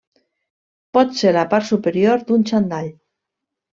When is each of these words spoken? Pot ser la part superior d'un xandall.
Pot 0.97 1.13
ser 1.19 1.33
la 1.37 1.43
part 1.53 1.67
superior 1.69 2.25
d'un 2.31 2.47
xandall. 2.53 2.89